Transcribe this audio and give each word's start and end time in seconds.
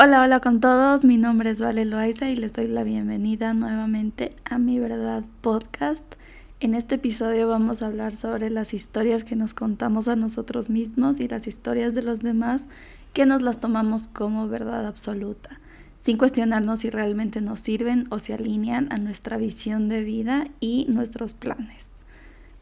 Hola, 0.00 0.22
hola 0.22 0.38
con 0.38 0.60
todos, 0.60 1.04
mi 1.04 1.16
nombre 1.16 1.50
es 1.50 1.60
Vale 1.60 1.84
Loaiza 1.84 2.30
y 2.30 2.36
les 2.36 2.52
doy 2.52 2.68
la 2.68 2.84
bienvenida 2.84 3.52
nuevamente 3.52 4.36
a 4.44 4.56
Mi 4.56 4.78
Verdad 4.78 5.24
Podcast. 5.40 6.14
En 6.60 6.76
este 6.76 6.94
episodio 6.94 7.48
vamos 7.48 7.82
a 7.82 7.86
hablar 7.86 8.14
sobre 8.14 8.48
las 8.48 8.74
historias 8.74 9.24
que 9.24 9.34
nos 9.34 9.54
contamos 9.54 10.06
a 10.06 10.14
nosotros 10.14 10.70
mismos 10.70 11.18
y 11.18 11.26
las 11.26 11.48
historias 11.48 11.96
de 11.96 12.04
los 12.04 12.20
demás 12.20 12.66
que 13.12 13.26
nos 13.26 13.42
las 13.42 13.58
tomamos 13.58 14.06
como 14.06 14.46
verdad 14.46 14.86
absoluta, 14.86 15.58
sin 16.00 16.16
cuestionarnos 16.16 16.78
si 16.78 16.90
realmente 16.90 17.40
nos 17.40 17.58
sirven 17.58 18.06
o 18.10 18.20
se 18.20 18.34
alinean 18.34 18.86
a 18.92 18.98
nuestra 18.98 19.36
visión 19.36 19.88
de 19.88 20.04
vida 20.04 20.46
y 20.60 20.86
nuestros 20.88 21.34
planes. 21.34 21.90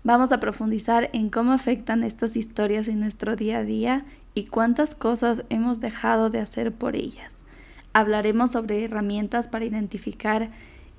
Vamos 0.05 0.33
a 0.33 0.41
profundizar 0.41 1.11
en 1.13 1.29
cómo 1.29 1.53
afectan 1.53 2.03
estas 2.03 2.35
historias 2.35 2.89
en 2.89 3.01
nuestro 3.01 3.37
día 3.37 3.59
a 3.59 3.65
día 3.65 4.07
y 4.37 4.45
cuántas 4.45 4.95
cosas 4.95 5.45
hemos 5.49 5.81
dejado 5.81 6.31
de 6.31 6.39
hacer 6.39 6.71
por 6.71 6.95
ellas. 6.95 7.39
Hablaremos 7.95 8.53
sobre 8.53 8.85
herramientas 8.85 9.49
para 9.49 9.65
identificar 9.65 10.51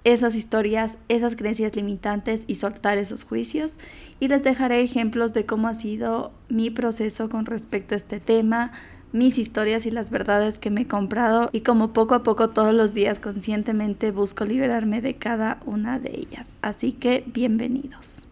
esas 0.04 0.36
historias, 0.36 0.98
esas 1.08 1.36
creencias 1.36 1.76
limitantes 1.76 2.44
y 2.48 2.55
soltar 2.55 2.98
esos 2.98 3.23
juicios. 3.23 3.76
Y 4.20 4.27
les 4.27 4.41
dejaré 4.41 4.82
ejemplos 4.82 5.34
de 5.34 5.46
cómo 5.46 5.68
ha 5.68 5.76
sido 5.76 6.32
mi 6.50 6.72
proceso 6.72 7.30
con 7.30 7.46
respecto 7.46 7.94
a 7.94 7.98
este 7.98 8.20
tema, 8.20 8.72
mis 9.12 9.38
historias 9.38 9.85
y 9.85 9.91
las 9.91 10.10
verdades 10.10 10.58
que 10.58 10.72
me 10.72 10.82
he 10.82 10.88
comprado 10.88 11.49
y 11.54 11.62
como 11.62 11.94
poco 11.94 12.16
a 12.16 12.24
poco 12.24 12.49
todos 12.49 12.74
los 12.74 12.96
días 12.96 13.20
conscientemente 13.20 14.12
busco 14.12 14.46
liberarme 14.46 15.02
de 15.02 15.16
cada 15.16 15.60
una 15.66 15.99
de 15.99 16.10
ellas. 16.10 16.48
Así 16.63 16.91
que 16.91 17.24
bienvenidos. 17.27 18.27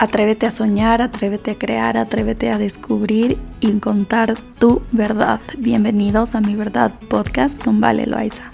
Atrévete 0.00 0.46
a 0.46 0.52
soñar, 0.52 1.02
atrévete 1.02 1.50
a 1.50 1.58
crear, 1.58 1.96
atrévete 1.96 2.50
a 2.50 2.58
descubrir 2.58 3.36
y 3.58 3.72
contar 3.80 4.36
tu 4.60 4.80
verdad. 4.92 5.40
Bienvenidos 5.58 6.36
a 6.36 6.40
mi 6.40 6.54
verdad 6.54 6.94
podcast 7.08 7.60
con 7.60 7.80
Vale 7.80 8.06
Loaiza. 8.06 8.52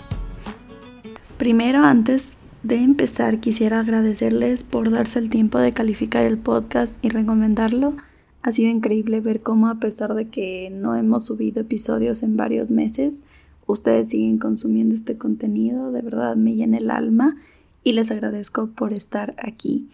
Primero, 1.36 1.80
antes 1.80 2.38
de 2.62 2.76
empezar, 2.76 3.40
quisiera 3.40 3.80
agradecerles 3.80 4.64
por 4.64 4.90
darse 4.90 5.18
el 5.18 5.28
tiempo 5.28 5.58
de 5.58 5.72
calificar 5.72 6.24
el 6.24 6.38
podcast 6.38 6.94
y 7.04 7.10
recomendarlo. 7.10 7.94
Ha 8.40 8.50
sido 8.50 8.70
increíble 8.70 9.20
ver 9.20 9.42
cómo 9.42 9.68
a 9.68 9.74
pesar 9.74 10.14
de 10.14 10.28
que 10.28 10.70
no 10.70 10.96
hemos 10.96 11.26
subido 11.26 11.60
episodios 11.60 12.22
en 12.22 12.38
varios 12.38 12.70
meses, 12.70 13.22
ustedes 13.66 14.08
siguen 14.08 14.38
consumiendo 14.38 14.94
este 14.94 15.18
contenido. 15.18 15.92
De 15.92 16.00
verdad 16.00 16.36
me 16.36 16.54
llena 16.54 16.78
el 16.78 16.90
alma 16.90 17.36
y 17.82 17.92
les 17.92 18.10
agradezco 18.10 18.68
por 18.68 18.94
estar 18.94 19.34
aquí. 19.36 19.90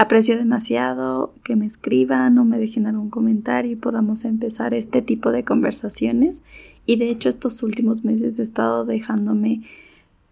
Aprecio 0.00 0.38
demasiado 0.38 1.34
que 1.44 1.56
me 1.56 1.66
escriban 1.66 2.38
o 2.38 2.44
me 2.46 2.56
dejen 2.56 2.86
algún 2.86 3.10
comentario 3.10 3.72
y 3.72 3.76
podamos 3.76 4.24
empezar 4.24 4.72
este 4.72 5.02
tipo 5.02 5.30
de 5.30 5.44
conversaciones. 5.44 6.42
Y 6.86 6.96
de 6.96 7.10
hecho 7.10 7.28
estos 7.28 7.62
últimos 7.62 8.02
meses 8.02 8.38
he 8.38 8.42
estado 8.42 8.86
dejándome 8.86 9.60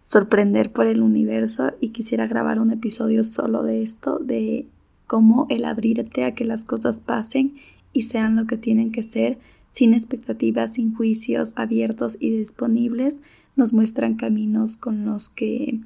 sorprender 0.03 0.71
por 0.71 0.87
el 0.87 1.03
universo 1.03 1.73
y 1.79 1.89
quisiera 1.89 2.25
grabar 2.25 2.59
un 2.59 2.71
episodio 2.71 3.23
solo 3.23 3.61
de 3.61 3.83
esto, 3.83 4.17
de 4.17 4.65
cómo 5.05 5.45
el 5.51 5.65
abrirte 5.65 6.25
a 6.25 6.33
que 6.33 6.45
las 6.45 6.65
cosas 6.65 6.99
pasen 6.99 7.53
y 7.93 8.01
sean 8.01 8.35
lo 8.35 8.47
que 8.47 8.57
tienen 8.57 8.91
que 8.91 9.03
ser, 9.03 9.37
sin 9.71 9.93
expectativas, 9.93 10.73
sin 10.73 10.95
juicios, 10.95 11.53
abiertos 11.57 12.17
y 12.19 12.31
disponibles, 12.31 13.17
nos 13.55 13.73
muestran 13.73 14.15
caminos 14.15 14.77
con 14.77 15.05
los 15.05 15.29
que 15.29 15.79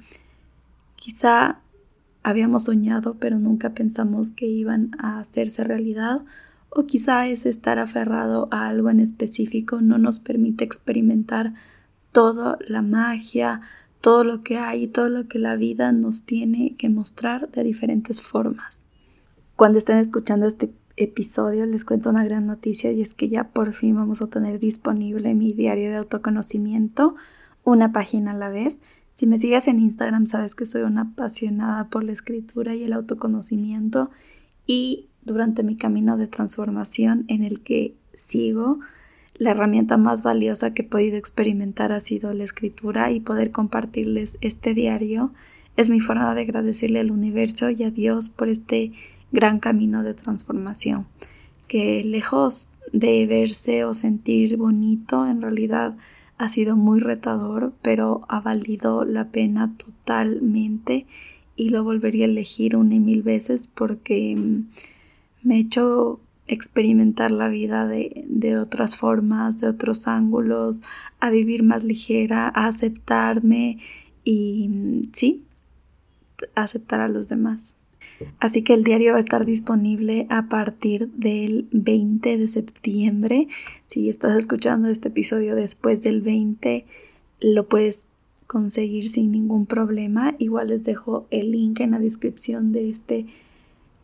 quizá 0.96 1.60
habíamos 2.24 2.64
soñado 2.64 3.16
pero 3.20 3.38
nunca 3.38 3.74
pensamos 3.74 4.32
que 4.32 4.46
iban 4.46 4.90
a 4.98 5.20
hacerse 5.20 5.62
realidad 5.62 6.24
o 6.70 6.86
quizá 6.86 7.28
es 7.28 7.46
estar 7.46 7.78
aferrado 7.78 8.48
a 8.50 8.66
algo 8.66 8.90
en 8.90 8.98
específico 8.98 9.80
no 9.80 9.98
nos 9.98 10.18
permite 10.18 10.64
experimentar 10.64 11.54
toda 12.10 12.58
la 12.66 12.80
magia, 12.82 13.60
todo 14.00 14.24
lo 14.24 14.42
que 14.42 14.58
hay, 14.58 14.86
todo 14.86 15.08
lo 15.08 15.28
que 15.28 15.38
la 15.38 15.56
vida 15.56 15.92
nos 15.92 16.24
tiene 16.24 16.76
que 16.76 16.88
mostrar 16.88 17.50
de 17.50 17.64
diferentes 17.64 18.22
formas. 18.22 18.84
Cuando 19.56 19.78
estén 19.78 19.98
escuchando 19.98 20.46
este 20.46 20.72
episodio 20.96 21.66
les 21.66 21.84
cuento 21.84 22.10
una 22.10 22.24
gran 22.24 22.46
noticia 22.46 22.92
y 22.92 23.00
es 23.00 23.14
que 23.14 23.28
ya 23.28 23.48
por 23.48 23.72
fin 23.72 23.96
vamos 23.96 24.22
a 24.22 24.28
tener 24.28 24.60
disponible 24.60 25.34
mi 25.34 25.52
diario 25.52 25.90
de 25.90 25.96
autoconocimiento, 25.96 27.16
una 27.64 27.92
página 27.92 28.32
a 28.32 28.36
la 28.36 28.48
vez 28.48 28.80
si 29.14 29.26
me 29.26 29.38
sigues 29.38 29.68
en 29.68 29.78
Instagram 29.78 30.26
sabes 30.26 30.54
que 30.54 30.66
soy 30.66 30.82
una 30.82 31.02
apasionada 31.02 31.88
por 31.88 32.02
la 32.02 32.12
escritura 32.12 32.74
y 32.74 32.82
el 32.82 32.92
autoconocimiento 32.92 34.10
y 34.66 35.06
durante 35.22 35.62
mi 35.62 35.76
camino 35.76 36.16
de 36.16 36.26
transformación 36.26 37.24
en 37.28 37.44
el 37.44 37.60
que 37.60 37.94
sigo, 38.12 38.80
la 39.36 39.52
herramienta 39.52 39.96
más 39.96 40.22
valiosa 40.22 40.74
que 40.74 40.82
he 40.82 40.84
podido 40.84 41.16
experimentar 41.16 41.92
ha 41.92 42.00
sido 42.00 42.32
la 42.32 42.44
escritura 42.44 43.10
y 43.12 43.20
poder 43.20 43.52
compartirles 43.52 44.36
este 44.40 44.74
diario 44.74 45.32
es 45.76 45.90
mi 45.90 46.00
forma 46.00 46.34
de 46.34 46.42
agradecerle 46.42 47.00
al 47.00 47.10
universo 47.10 47.70
y 47.70 47.82
a 47.84 47.90
Dios 47.90 48.28
por 48.28 48.48
este 48.48 48.92
gran 49.32 49.60
camino 49.60 50.02
de 50.02 50.14
transformación 50.14 51.06
que 51.68 52.02
lejos 52.04 52.68
de 52.92 53.26
verse 53.26 53.84
o 53.84 53.94
sentir 53.94 54.56
bonito 54.56 55.26
en 55.26 55.40
realidad 55.40 55.96
ha 56.38 56.48
sido 56.48 56.76
muy 56.76 57.00
retador, 57.00 57.74
pero 57.82 58.24
ha 58.28 58.40
valido 58.40 59.04
la 59.04 59.28
pena 59.30 59.72
totalmente 59.76 61.06
y 61.56 61.68
lo 61.68 61.84
volvería 61.84 62.26
a 62.26 62.28
elegir 62.28 62.76
una 62.76 62.96
y 62.96 63.00
mil 63.00 63.22
veces 63.22 63.68
porque 63.72 64.34
mm, 64.36 64.68
me 65.42 65.56
ha 65.56 65.58
hecho 65.58 66.20
experimentar 66.46 67.30
la 67.30 67.48
vida 67.48 67.86
de, 67.86 68.24
de, 68.28 68.58
otras 68.58 68.96
formas, 68.96 69.58
de 69.58 69.68
otros 69.68 70.08
ángulos, 70.08 70.82
a 71.20 71.30
vivir 71.30 71.62
más 71.62 71.84
ligera, 71.84 72.48
a 72.48 72.66
aceptarme 72.66 73.78
y 74.24 74.68
mm, 74.68 75.02
sí, 75.12 75.44
aceptar 76.54 77.00
a 77.00 77.08
los 77.08 77.28
demás. 77.28 77.76
Así 78.40 78.62
que 78.62 78.74
el 78.74 78.84
diario 78.84 79.12
va 79.12 79.18
a 79.18 79.20
estar 79.20 79.44
disponible 79.44 80.26
a 80.30 80.48
partir 80.48 81.08
del 81.12 81.68
20 81.72 82.38
de 82.38 82.48
septiembre. 82.48 83.48
Si 83.86 84.08
estás 84.08 84.36
escuchando 84.36 84.88
este 84.88 85.08
episodio 85.08 85.54
después 85.54 86.02
del 86.02 86.20
20, 86.20 86.86
lo 87.40 87.68
puedes 87.68 88.06
conseguir 88.46 89.08
sin 89.08 89.32
ningún 89.32 89.66
problema. 89.66 90.34
Igual 90.38 90.68
les 90.68 90.84
dejo 90.84 91.26
el 91.30 91.50
link 91.50 91.80
en 91.80 91.92
la 91.92 91.98
descripción 91.98 92.72
de 92.72 92.90
este 92.90 93.26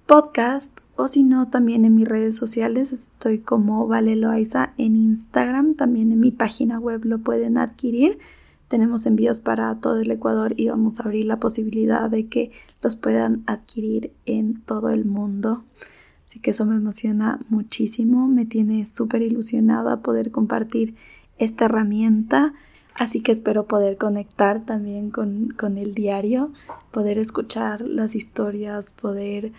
podcast 0.06 0.81
o 0.97 1.09
si 1.09 1.22
no 1.22 1.48
también 1.48 1.84
en 1.84 1.94
mis 1.94 2.06
redes 2.06 2.37
sociales 2.37 2.92
estoy 2.92 3.38
como 3.38 3.87
Vale 3.87 4.16
Loaiza 4.16 4.75
en 4.77 4.97
Instagram, 4.97 5.75
también 5.75 6.12
en 6.12 6.21
mi 6.21 6.31
página 6.31 6.78
web 6.78 7.04
lo 7.04 7.21
pueden 7.21 7.56
adquirir. 7.56 8.19
Tenemos 8.71 9.05
envíos 9.07 9.41
para 9.41 9.75
todo 9.81 9.99
el 9.99 10.13
Ecuador 10.13 10.55
y 10.57 10.69
vamos 10.69 11.01
a 11.01 11.03
abrir 11.03 11.25
la 11.25 11.41
posibilidad 11.41 12.09
de 12.09 12.29
que 12.29 12.53
los 12.81 12.95
puedan 12.95 13.43
adquirir 13.49 14.13
en 14.27 14.63
todo 14.63 14.91
el 14.91 15.05
mundo. 15.05 15.65
Así 16.25 16.39
que 16.39 16.53
eso 16.53 16.65
me 16.67 16.77
emociona 16.77 17.41
muchísimo, 17.49 18.29
me 18.29 18.47
tiene 18.47 18.87
súper 18.87 19.23
ilusionada 19.23 20.03
poder 20.03 20.31
compartir 20.31 20.95
esta 21.37 21.65
herramienta. 21.65 22.55
Así 22.95 23.23
que 23.23 23.33
espero 23.33 23.67
poder 23.67 23.97
conectar 23.97 24.65
también 24.65 25.11
con, 25.11 25.57
el 25.77 25.93
diario, 25.93 26.53
poder 26.93 27.19
escuchar 27.19 27.81
las 27.81 28.15
historias, 28.15 28.93
poder 28.93 29.51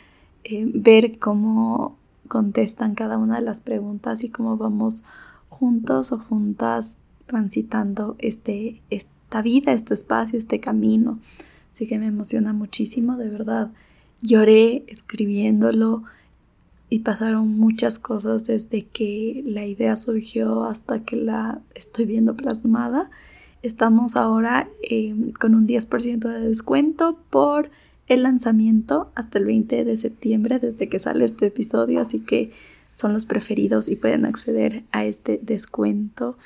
eh, 0.46 0.72
ver 0.74 1.20
cómo 1.20 1.98
contestan 2.30 2.96
cada 2.96 3.18
una 3.18 3.36
de 3.36 3.42
las 3.42 3.60
preguntas 3.60 4.24
y 4.24 4.30
cómo 4.30 4.56
vamos 4.56 5.04
juntos 5.50 6.14
o 6.14 6.18
juntas 6.18 6.98
transitando 7.26 8.16
este, 8.20 8.82
esta 8.90 9.42
vida, 9.42 9.74
este 9.74 9.94
espacio, 9.94 10.38
este 10.38 10.60
camino. 10.60 11.20
Así 11.72 11.88
que 11.88 12.00
me 12.00 12.08
emociona 12.08 12.54
muchísimo, 12.54 13.18
de 13.18 13.30
verdad. 13.30 13.72
Lloré 14.22 14.84
escribiéndolo 14.88 16.04
y 16.90 17.00
pasaron 17.00 17.58
muchas 17.58 18.00
cosas 18.00 18.46
desde 18.46 18.84
que 18.84 19.42
la 19.46 19.66
idea 19.66 19.96
surgió 19.96 20.66
hasta 20.66 21.04
que 21.04 21.16
la 21.16 21.62
estoy 21.74 22.06
viendo 22.06 22.36
plasmada. 22.36 23.10
Estamos 23.64 24.18
ahora 24.18 24.70
em, 24.84 25.32
con 25.32 25.56
un 25.56 25.68
10% 25.68 26.20
de 26.20 26.42
descuento 26.42 27.18
por 27.30 27.72
el 28.08 28.24
lanzamiento 28.24 29.10
hasta 29.16 29.40
el 29.40 29.46
20 29.46 29.86
de 29.86 29.96
septiembre 29.96 30.60
desde 30.60 30.90
que 30.90 31.00
sale 31.00 31.24
este 31.24 31.46
episodio, 31.46 32.02
así 32.02 32.20
que 32.20 32.52
son 32.94 33.14
los 33.14 33.26
preferidos 33.26 33.90
y 33.90 33.96
pueden 33.96 34.26
acceder 34.26 34.84
a 34.92 35.06
este 35.06 35.40
descuento 35.42 36.38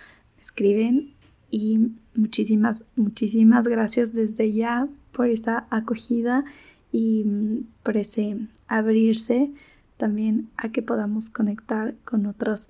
escriben 0.46 1.14
y 1.50 1.92
muchísimas, 2.16 2.86
muchísimas 2.96 3.68
gracias 3.68 4.14
desde 4.14 4.52
ya 4.52 4.88
por 5.12 5.28
esta 5.30 5.68
acogida 5.70 6.44
y 6.92 7.24
mm, 7.26 7.68
por 7.84 7.98
ese 7.98 8.38
abrirse 8.68 9.52
también 9.98 10.50
a 10.58 10.72
que 10.72 10.82
podamos 10.82 11.30
conectar 11.30 11.96
con 12.04 12.26
otros 12.26 12.70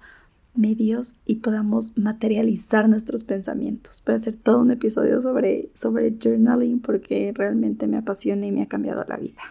medios 0.54 1.16
y 1.26 1.38
podamos 1.38 1.98
materializar 1.98 2.88
nuestros 2.88 3.24
pensamientos. 3.24 4.02
Puede 4.02 4.20
ser 4.20 4.36
todo 4.36 4.62
un 4.62 4.72
episodio 4.72 5.22
sobre, 5.22 5.70
sobre 5.74 6.16
journaling 6.22 6.80
porque 6.80 7.34
realmente 7.36 7.88
me 7.88 7.98
apasiona 7.98 8.46
y 8.46 8.52
me 8.52 8.64
ha 8.64 8.68
cambiado 8.68 9.04
la 9.08 9.18
vida. 9.18 9.42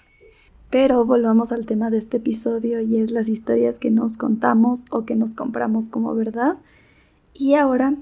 Pero 0.70 1.04
volvamos 1.04 1.52
al 1.52 1.66
tema 1.66 1.90
de 1.90 1.98
este 1.98 2.16
episodio 2.16 2.80
y 2.80 2.96
es 2.96 3.10
las 3.10 3.28
historias 3.28 3.78
que 3.78 3.90
nos 3.90 4.16
contamos 4.16 4.86
o 4.90 5.04
que 5.04 5.14
nos 5.14 5.34
compramos 5.34 5.90
como 5.90 6.14
verdad. 6.14 6.56
Y 7.32 7.54
ahora 7.54 7.96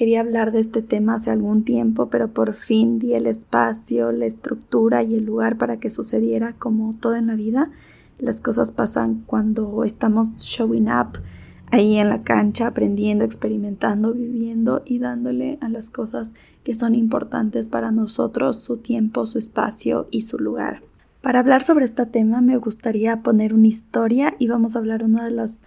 Quería 0.00 0.20
hablar 0.20 0.50
de 0.50 0.60
este 0.60 0.80
tema 0.80 1.16
hace 1.16 1.30
algún 1.30 1.62
tiempo, 1.62 2.08
pero 2.08 2.32
por 2.32 2.54
fin 2.54 2.98
di 2.98 3.12
el 3.12 3.26
espacio, 3.26 4.12
la 4.12 4.24
estructura 4.24 5.02
y 5.02 5.14
el 5.14 5.26
lugar 5.26 5.58
para 5.58 5.78
que 5.78 5.90
sucediera 5.90 6.54
como 6.54 6.96
todo 6.98 7.16
en 7.16 7.26
la 7.26 7.34
vida. 7.34 7.70
Las 8.18 8.40
cosas 8.40 8.72
pasan 8.72 9.24
cuando 9.26 9.84
estamos 9.84 10.36
showing 10.36 10.88
up 10.88 11.18
ahí 11.70 11.98
en 11.98 12.08
la 12.08 12.22
cancha, 12.22 12.68
aprendiendo, 12.68 13.26
experimentando, 13.26 14.14
viviendo 14.14 14.80
y 14.86 15.00
dándole 15.00 15.58
a 15.60 15.68
las 15.68 15.90
cosas 15.90 16.32
que 16.64 16.74
son 16.74 16.94
importantes 16.94 17.68
para 17.68 17.92
nosotros 17.92 18.56
su 18.56 18.78
tiempo, 18.78 19.26
su 19.26 19.38
espacio 19.38 20.08
y 20.10 20.22
su 20.22 20.38
lugar. 20.38 20.80
Para 21.20 21.40
hablar 21.40 21.62
sobre 21.62 21.84
este 21.84 22.06
tema 22.06 22.40
me 22.40 22.56
gustaría 22.56 23.22
poner 23.22 23.52
una 23.52 23.66
historia 23.66 24.34
y 24.38 24.48
vamos 24.48 24.74
a 24.74 24.78
hablar 24.78 25.04
una 25.04 25.22
de 25.26 25.30
las 25.30 25.60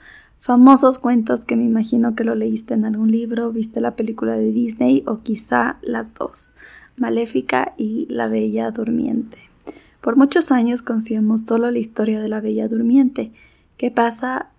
famosos 0.44 1.00
cuentos 1.00 1.46
que 1.46 1.56
me 1.56 1.64
imagino 1.64 2.16
que 2.16 2.26
lo 2.26 2.36
leíste 2.36 2.74
en 2.74 2.84
algún 2.84 3.10
libro, 3.10 3.54
viste 3.54 3.80
la 3.80 3.96
película 3.96 4.36
de 4.36 4.52
Disney 4.52 5.02
o 5.08 5.20
quizá 5.20 5.78
las 5.82 6.14
dos, 6.14 6.52
Maléfica 6.98 7.74
y 7.78 8.08
La 8.10 8.28
Bella 8.28 8.70
Durmiente. 8.72 9.38
Por 10.02 10.18
muchos 10.18 10.52
años 10.52 10.82
conocíamos 10.82 11.44
solo 11.44 11.72
la 11.72 11.80
historia 11.80 12.20
de 12.20 12.28
la 12.28 12.42
Bella 12.42 12.68
Durmiente. 12.68 13.32
¿Qué 13.78 13.90
pasa? 13.90 14.50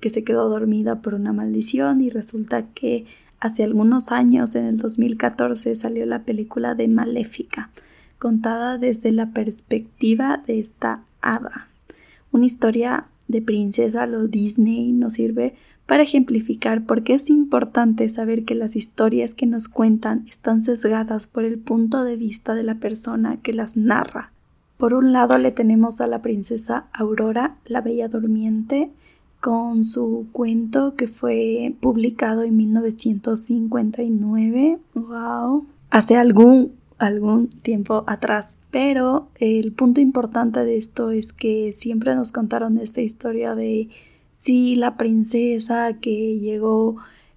Que 0.00 0.10
se 0.10 0.24
quedó 0.24 0.48
dormida 0.48 1.00
por 1.00 1.14
una 1.14 1.32
maldición 1.32 2.00
y 2.00 2.10
resulta 2.10 2.66
que 2.70 3.06
hace 3.38 3.62
algunos 3.62 4.10
años, 4.10 4.56
en 4.56 4.66
el 4.66 4.78
2014, 4.78 5.76
salió 5.76 6.06
la 6.06 6.24
película 6.24 6.74
de 6.74 6.88
Maléfica, 6.88 7.70
contada 8.18 8.78
desde 8.78 9.12
la 9.12 9.30
perspectiva 9.30 10.42
de 10.44 10.58
esta 10.58 11.04
hada. 11.20 11.68
Una 12.32 12.46
historia 12.46 13.06
de 13.28 13.42
princesa 13.42 14.06
lo 14.06 14.26
Disney 14.26 14.92
nos 14.92 15.12
sirve 15.14 15.54
para 15.86 16.02
ejemplificar 16.02 16.84
por 16.84 17.02
qué 17.02 17.14
es 17.14 17.30
importante 17.30 18.06
saber 18.08 18.44
que 18.44 18.54
las 18.54 18.76
historias 18.76 19.34
que 19.34 19.46
nos 19.46 19.68
cuentan 19.68 20.24
están 20.28 20.62
sesgadas 20.62 21.26
por 21.26 21.44
el 21.44 21.58
punto 21.58 22.04
de 22.04 22.16
vista 22.16 22.54
de 22.54 22.62
la 22.62 22.76
persona 22.76 23.38
que 23.42 23.52
las 23.52 23.76
narra. 23.76 24.30
Por 24.78 24.94
un 24.94 25.12
lado 25.12 25.36
le 25.38 25.50
tenemos 25.50 26.00
a 26.00 26.06
la 26.06 26.22
princesa 26.22 26.86
Aurora, 26.92 27.56
la 27.64 27.80
Bella 27.80 28.06
Durmiente, 28.08 28.92
con 29.40 29.84
su 29.84 30.26
cuento 30.32 30.94
que 30.94 31.06
fue 31.06 31.74
publicado 31.80 32.42
en 32.42 32.56
1959. 32.56 34.78
¡Wow! 34.94 35.66
Hace 35.90 36.16
algún 36.16 36.72
algún 36.98 37.48
tiempo 37.48 38.04
atrás. 38.06 38.58
Pero 38.70 39.28
el 39.36 39.72
punto 39.72 40.00
importante 40.00 40.64
de 40.64 40.76
esto 40.76 41.10
es 41.10 41.32
que 41.32 41.72
siempre 41.72 42.14
nos 42.14 42.32
contaron 42.32 42.78
esta 42.78 43.00
historia 43.00 43.54
de 43.54 43.88
si 44.34 44.76
la 44.76 44.96
princesa 44.96 45.94
que 46.00 46.38
llegó 46.38 46.96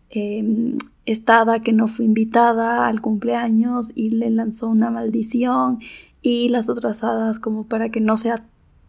eh, 0.09 0.75
estada 1.06 1.62
que 1.62 1.74
no 1.74 1.88
fue 1.88 2.06
invitada 2.06 2.88
al 2.88 3.01
cumpleaños 3.01 3.92
y 3.95 4.09
le 4.12 4.30
lanzó 4.30 4.69
una 4.69 4.89
maldición 4.89 5.80
y 6.21 6.50
las 6.50 6.69
otras 6.69 7.03
hadas 7.03 7.39
como 7.39 7.65
para 7.65 7.89
que 7.89 8.01
no 8.01 8.18
sea 8.18 8.44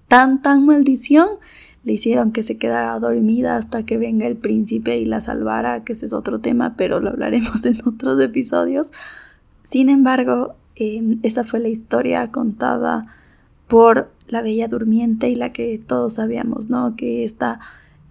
tan 0.09 0.43
tan 0.43 0.65
maldición 0.65 1.29
le 1.85 1.93
hicieron 1.95 2.33
que 2.33 2.43
se 2.43 2.59
quedara 2.59 2.99
dormida 2.99 3.57
hasta 3.57 3.85
que 3.85 3.97
venga 3.97 4.27
el 4.27 4.37
príncipe 4.37 4.99
y 4.99 5.07
la 5.07 5.21
salvara, 5.21 5.85
que 5.85 5.95
ese 5.95 6.07
es 6.07 6.13
otro 6.13 6.41
tema, 6.41 6.75
pero 6.77 7.01
lo 7.01 7.09
hablaremos 7.09 7.65
en 7.67 7.79
otros 7.87 8.21
episodios. 8.21 8.93
Sin 9.69 9.91
embargo, 9.91 10.55
em, 10.77 11.21
esa 11.23 11.45
fue 11.45 11.61
la 11.61 11.69
historia 11.69 12.33
contada 12.33 13.05
por 13.67 14.11
la 14.27 14.41
Bella 14.41 14.67
Durmiente 14.67 15.29
y 15.29 15.35
la 15.35 15.53
que 15.53 15.79
todos 15.79 16.15
sabíamos, 16.15 16.71
¿no? 16.71 16.97
Que 16.97 17.23
esta 17.23 17.61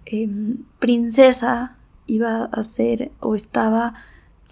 em, 0.06 0.58
princesa 0.78 1.76
iba 2.06 2.44
a 2.44 2.62
ser 2.62 3.10
o 3.18 3.34
estaba 3.34 3.94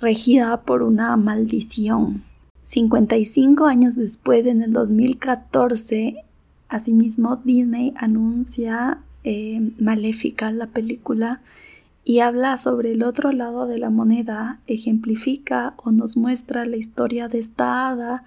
regida 0.00 0.62
por 0.62 0.82
una 0.82 1.16
maldición. 1.16 2.24
55 2.64 3.66
años 3.66 3.94
después, 3.94 4.44
en 4.44 4.62
el 4.62 4.72
2014, 4.72 6.24
asimismo 6.68 7.36
Disney 7.36 7.94
anuncia 7.96 8.98
em, 9.22 9.74
Maléfica, 9.78 10.50
la 10.50 10.66
película, 10.66 11.40
y 12.08 12.20
habla 12.20 12.56
sobre 12.56 12.92
el 12.92 13.02
otro 13.02 13.32
lado 13.32 13.66
de 13.66 13.78
la 13.78 13.90
moneda, 13.90 14.60
ejemplifica 14.68 15.74
o 15.76 15.90
nos 15.90 16.16
muestra 16.16 16.64
la 16.64 16.76
historia 16.76 17.26
de 17.26 17.40
esta 17.40 17.88
hada 17.88 18.22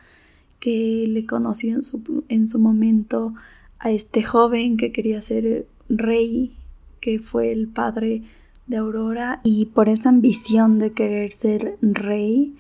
que 0.59 1.05
le 1.07 1.25
conoció 1.25 1.75
en 1.75 1.83
su, 1.83 2.25
en 2.27 2.49
su 2.49 2.59
momento 2.59 3.33
a 3.79 3.89
este 3.89 4.21
joven 4.21 4.75
que 4.75 4.91
quería 4.91 5.21
ser 5.21 5.65
rey, 5.87 6.57
que 6.99 7.19
fue 7.19 7.53
el 7.53 7.69
padre 7.69 8.23
de 8.67 8.75
Aurora, 8.75 9.39
y 9.45 9.67
por 9.67 9.87
esa 9.87 10.09
ambición 10.09 10.77
de 10.77 10.91
querer 10.91 11.31
ser 11.31 11.77
rey, 11.81 12.57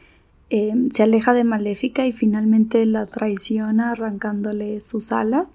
eh, 0.49 0.73
se 0.89 1.03
aleja 1.03 1.33
de 1.33 1.43
Maléfica 1.43 2.07
y 2.07 2.13
finalmente 2.13 2.85
la 2.85 3.05
traiciona 3.07 3.91
arrancándole 3.91 4.79
sus 4.79 5.11
alas. 5.11 5.51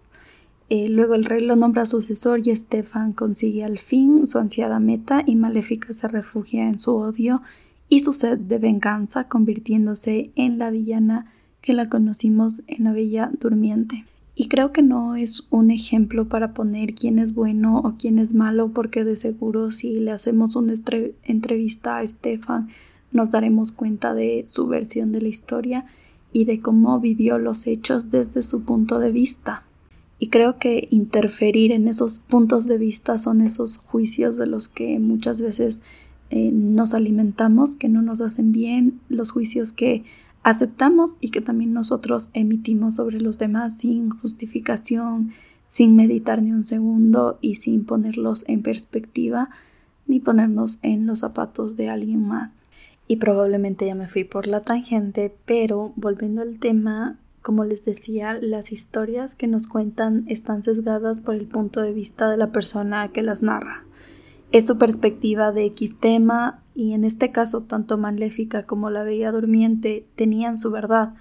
Eh, 0.77 0.89
luego 0.89 1.15
el 1.15 1.25
rey 1.25 1.41
lo 1.41 1.55
nombra 1.55 1.87
sucesor 1.87 2.45
y 2.45 2.51
Estefan 2.51 3.13
consigue 3.13 3.63
al 3.63 3.79
fin 3.79 4.27
su 4.27 4.39
ansiada 4.39 4.81
meta 4.81 5.23
y 5.25 5.37
Maléfica 5.37 5.93
se 5.93 6.09
refugia 6.09 6.67
en 6.67 6.81
su 6.81 6.97
odio 6.97 7.43
y 7.89 8.01
su 8.01 8.13
sed 8.13 8.39
de 8.39 8.59
venganza, 8.59 9.29
convirtiéndose 9.29 10.33
en 10.35 10.59
la 10.59 10.73
villana 10.73 11.31
que 11.61 11.75
la 11.75 11.89
conocimos 11.89 12.63
en 12.67 12.83
la 12.83 12.93
Bella 12.93 13.31
Durmiente. 13.39 14.05
Y 14.35 14.49
creo 14.49 14.73
que 14.73 14.83
no 14.83 15.15
es 15.15 15.47
un 15.49 15.71
ejemplo 15.71 16.29
para 16.29 16.55
poner 16.55 16.97
quién 16.97 17.21
es 17.21 17.35
bueno 17.35 17.79
o 17.79 17.95
quién 17.97 18.19
es 18.19 18.35
malo, 18.35 18.73
porque 18.73 19.05
de 19.05 19.15
seguro 19.15 19.71
si 19.71 20.01
le 20.01 20.11
hacemos 20.11 20.57
una 20.57 20.75
entrevista 21.23 21.99
a 21.99 22.03
Estefan 22.03 22.69
nos 23.13 23.31
daremos 23.31 23.71
cuenta 23.71 24.13
de 24.13 24.43
su 24.49 24.67
versión 24.67 25.13
de 25.13 25.21
la 25.21 25.29
historia 25.29 25.87
y 26.33 26.47
de 26.47 26.61
cómo 26.61 26.99
vivió 26.99 27.39
los 27.39 27.69
hechos 27.69 28.11
desde 28.11 28.43
su 28.43 28.65
punto 28.65 28.99
de 28.99 29.13
vista. 29.13 29.63
Y 30.25 30.29
creo 30.29 30.59
que 30.59 30.89
interferir 30.91 31.71
en 31.71 31.87
esos 31.87 32.19
puntos 32.19 32.67
de 32.67 32.79
vista 32.79 33.19
son 33.19 33.43
esos 33.43 33.77
juicios 33.77 34.39
de 34.39 34.47
los 34.47 34.69
que 34.69 34.99
muchas 34.99 35.43
veces 35.43 35.83
eh, 36.31 36.51
nos 36.51 36.95
alimentamos, 36.95 37.77
que 37.77 37.91
no 37.91 38.01
nos 38.01 38.23
hacen 38.23 38.51
bien, 38.51 39.01
los 39.11 39.33
juicios 39.33 39.73
que 39.73 40.03
aceptamos 40.43 41.17
y 41.21 41.29
que 41.29 41.43
también 41.43 41.75
nosotros 41.75 42.31
emitimos 42.33 42.95
sobre 42.95 43.21
los 43.21 43.37
demás 43.37 43.77
sin 43.77 44.09
justificación, 44.09 45.33
sin 45.69 45.95
meditar 45.95 46.41
ni 46.41 46.53
un 46.53 46.65
segundo 46.65 47.37
y 47.43 47.57
sin 47.57 47.85
ponerlos 47.85 48.47
en 48.49 48.63
perspectiva 48.63 49.51
ni 50.07 50.21
ponernos 50.21 50.79
en 50.81 51.07
los 51.07 51.19
zapatos 51.19 51.77
de 51.77 51.91
alguien 51.91 52.27
más. 52.27 52.65
Y 53.09 53.17
probablemente 53.17 53.85
ya 53.85 53.95
me 53.95 54.09
fui 54.09 54.25
por 54.25 54.47
la 54.47 54.63
tangente, 54.63 55.37
pero 55.45 55.93
volviendo 55.97 56.41
al 56.41 56.59
tema, 56.59 57.19
como 57.45 57.67
les 57.67 57.85
decía, 57.85 58.39
las 58.41 58.73
historias 58.73 59.35
que 59.35 59.49
nos 59.49 59.67
cuentan 59.67 60.25
están 60.29 60.63
sesgadas 60.63 61.21
por 61.21 61.35
el 61.35 61.47
punto 61.47 61.83
de 61.83 61.93
vista 61.93 62.31
de 62.31 62.39
la 62.39 62.53
persona 62.53 63.13
que 63.13 63.23
las 63.23 63.43
narra. 63.43 63.85
Es 64.51 64.67
su 64.67 64.79
perspectiva 64.79 65.53
de 65.53 65.67
X 65.67 66.01
tema 66.01 66.63
y 66.75 66.95
en 66.95 67.05
este 67.05 67.33
caso 67.33 67.65
tanto 67.65 67.99
Maléfica 67.99 68.65
como 68.65 68.89
la 68.89 69.03
Bella 69.03 69.31
Durmiente 69.31 70.07
tenían 70.15 70.57
su 70.57 70.71
verdad. 70.71 71.17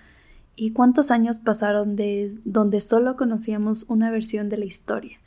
¿Y 0.55 0.71
cuántos 0.71 1.11
años 1.11 1.39
pasaron 1.39 1.97
de 1.97 2.33
donde 2.45 2.79
solo 2.79 3.17
conocíamos 3.17 3.83
una 3.89 4.09
versión 4.09 4.47
de 4.47 4.59
la 4.59 4.65
historia? 4.65 5.17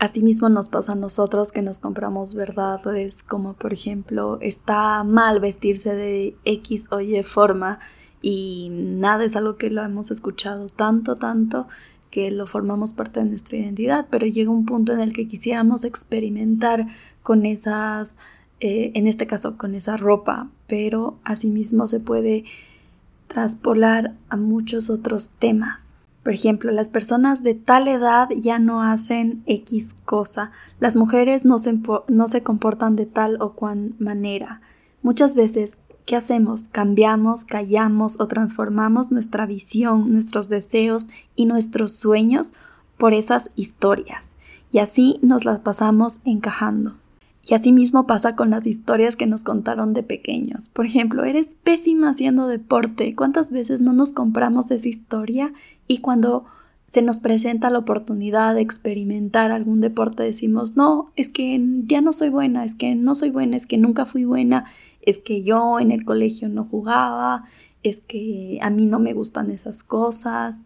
Asimismo 0.00 0.48
nos 0.48 0.70
pasa 0.70 0.92
a 0.92 0.94
nosotros 0.94 1.52
que 1.52 1.60
nos 1.60 1.78
compramos 1.78 2.34
verdades 2.34 3.22
como 3.22 3.52
por 3.52 3.74
ejemplo 3.74 4.38
está 4.40 5.04
mal 5.04 5.40
vestirse 5.40 5.94
de 5.94 6.34
X 6.46 6.88
o 6.90 7.02
Y 7.02 7.22
forma 7.22 7.80
y 8.22 8.70
nada 8.72 9.24
es 9.24 9.36
algo 9.36 9.58
que 9.58 9.68
lo 9.68 9.82
hemos 9.82 10.10
escuchado 10.10 10.70
tanto, 10.70 11.16
tanto 11.16 11.68
que 12.10 12.30
lo 12.30 12.46
formamos 12.46 12.92
parte 12.92 13.20
de 13.20 13.26
nuestra 13.26 13.58
identidad, 13.58 14.06
pero 14.08 14.26
llega 14.26 14.50
un 14.50 14.64
punto 14.64 14.94
en 14.94 15.00
el 15.00 15.12
que 15.12 15.28
quisiéramos 15.28 15.84
experimentar 15.84 16.86
con 17.22 17.44
esas, 17.44 18.16
eh, 18.60 18.92
en 18.94 19.06
este 19.06 19.26
caso 19.26 19.58
con 19.58 19.74
esa 19.74 19.98
ropa, 19.98 20.48
pero 20.66 21.18
asimismo 21.24 21.86
se 21.86 22.00
puede 22.00 22.46
traspolar 23.28 24.14
a 24.30 24.38
muchos 24.38 24.88
otros 24.88 25.28
temas. 25.28 25.89
Por 26.22 26.32
ejemplo, 26.32 26.70
las 26.70 26.88
personas 26.88 27.42
de 27.42 27.54
tal 27.54 27.88
edad 27.88 28.28
ya 28.30 28.58
no 28.58 28.82
hacen 28.82 29.42
X 29.46 29.94
cosa, 30.04 30.50
las 30.78 30.96
mujeres 30.96 31.44
no 31.44 31.58
se, 31.58 31.78
no 32.08 32.28
se 32.28 32.42
comportan 32.42 32.94
de 32.96 33.06
tal 33.06 33.38
o 33.40 33.54
cual 33.54 33.94
manera. 33.98 34.60
Muchas 35.02 35.34
veces 35.34 35.78
¿Qué 36.10 36.16
hacemos? 36.16 36.64
Cambiamos, 36.64 37.44
callamos 37.44 38.18
o 38.18 38.26
transformamos 38.26 39.12
nuestra 39.12 39.46
visión, 39.46 40.12
nuestros 40.12 40.48
deseos 40.48 41.06
y 41.36 41.46
nuestros 41.46 41.92
sueños 41.92 42.54
por 42.98 43.14
esas 43.14 43.50
historias. 43.54 44.34
Y 44.72 44.78
así 44.78 45.20
nos 45.22 45.44
las 45.44 45.60
pasamos 45.60 46.20
encajando. 46.24 46.99
Y 47.50 47.54
así 47.54 47.72
mismo 47.72 48.06
pasa 48.06 48.36
con 48.36 48.50
las 48.50 48.64
historias 48.64 49.16
que 49.16 49.26
nos 49.26 49.42
contaron 49.42 49.92
de 49.92 50.04
pequeños. 50.04 50.68
Por 50.68 50.86
ejemplo, 50.86 51.24
eres 51.24 51.56
pésima 51.64 52.10
haciendo 52.10 52.46
deporte. 52.46 53.16
¿Cuántas 53.16 53.50
veces 53.50 53.80
no 53.80 53.92
nos 53.92 54.12
compramos 54.12 54.70
esa 54.70 54.88
historia? 54.88 55.52
Y 55.88 55.98
cuando 55.98 56.44
se 56.86 57.02
nos 57.02 57.18
presenta 57.18 57.68
la 57.68 57.80
oportunidad 57.80 58.54
de 58.54 58.60
experimentar 58.60 59.50
algún 59.50 59.80
deporte, 59.80 60.22
decimos, 60.22 60.76
no, 60.76 61.10
es 61.16 61.28
que 61.28 61.60
ya 61.88 62.00
no 62.00 62.12
soy 62.12 62.28
buena, 62.28 62.62
es 62.62 62.76
que 62.76 62.94
no 62.94 63.16
soy 63.16 63.30
buena, 63.30 63.56
es 63.56 63.66
que 63.66 63.78
nunca 63.78 64.04
fui 64.04 64.24
buena, 64.24 64.66
es 65.02 65.18
que 65.18 65.42
yo 65.42 65.80
en 65.80 65.90
el 65.90 66.04
colegio 66.04 66.48
no 66.48 66.66
jugaba, 66.66 67.42
es 67.82 68.00
que 68.00 68.60
a 68.62 68.70
mí 68.70 68.86
no 68.86 69.00
me 69.00 69.12
gustan 69.12 69.50
esas 69.50 69.82
cosas. 69.82 70.60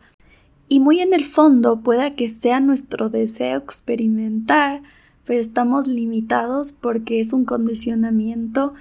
Y 0.69 0.81
muy 0.81 1.00
en 1.00 1.14
el 1.14 1.25
fondo 1.25 1.81
pueda 1.81 2.14
que 2.14 2.29
sea 2.29 2.61
nuestro 2.61 3.09
deseo 3.09 3.57
experimentar, 3.57 4.83
pero 5.25 5.40
estamos 5.40 5.87
limitados 5.87 6.73
porque 6.73 7.21
es 7.21 7.33
un 7.33 7.45
condicionamiento 7.45 8.75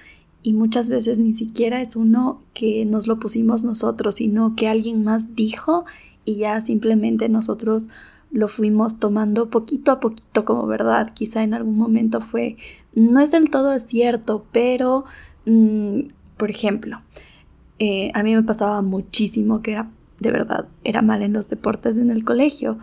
y 0.43 0.53
muchas 0.53 0.89
veces 0.89 1.19
ni 1.19 1.33
siquiera 1.33 1.81
es 1.81 1.95
uno 1.95 2.41
que 2.53 2.85
nos 2.85 3.07
lo 3.07 3.19
pusimos 3.19 3.63
nosotros, 3.63 4.15
sino 4.15 4.55
que 4.55 4.67
alguien 4.67 5.03
más 5.03 5.35
dijo 5.35 5.85
y 6.25 6.35
ya 6.35 6.59
simplemente 6.61 7.29
nosotros 7.29 7.87
lo 8.33 8.47
fuimos 8.47 8.99
tomando 8.99 9.49
poquito 9.49 9.91
a 9.91 9.99
poquito 9.99 10.43
como 10.43 10.65
verdad. 10.65 11.13
Quizá 11.13 11.43
en 11.43 11.53
algún 11.53 11.77
momento 11.77 12.19
fue, 12.19 12.57
no 12.93 13.19
es 13.19 13.31
del 13.31 13.49
todo 13.49 13.79
cierto, 13.79 14.45
pero, 14.51 15.05
mm, 15.45 15.99
por 16.35 16.49
ejemplo, 16.49 17.01
eh, 17.79 18.11
a 18.13 18.23
mí 18.23 18.35
me 18.35 18.43
pasaba 18.43 18.81
muchísimo 18.81 19.61
que 19.61 19.73
era, 19.73 19.91
de 20.19 20.31
verdad, 20.31 20.67
era 20.83 21.01
mal 21.01 21.21
en 21.21 21.31
los 21.31 21.47
deportes 21.47 21.95
en 21.97 22.09
el 22.09 22.25
colegio. 22.25 22.79